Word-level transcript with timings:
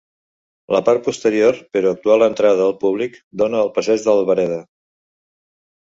La 0.75 0.79
part 0.87 1.03
posterior, 1.07 1.59
però 1.77 1.91
actual 1.97 2.25
entrada 2.29 2.65
al 2.69 2.75
públic, 2.85 3.19
dóna 3.43 3.63
al 3.67 3.73
passeig 3.77 4.07
de 4.09 4.17
l'Albereda. 4.21 4.59